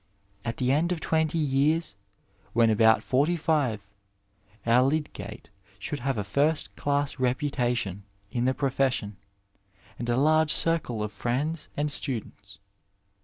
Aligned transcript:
At 0.43 0.57
the 0.57 0.71
end 0.71 0.91
of 0.91 0.99
twenty 0.99 1.37
years, 1.37 1.93
when 2.53 2.71
about 2.71 3.03
forty 3.03 3.37
five, 3.37 3.85
our 4.65 4.81
Lydgate 4.81 5.49
should 5.77 5.99
have 5.99 6.17
a 6.17 6.23
first 6.23 6.75
class 6.75 7.19
reputation 7.19 8.01
in 8.31 8.45
the 8.45 8.55
profession, 8.55 9.17
and 9.99 10.09
a 10.09 10.17
large 10.17 10.51
circle 10.51 11.03
of 11.03 11.11
friends 11.11 11.69
and 11.77 11.91
students. 11.91 12.57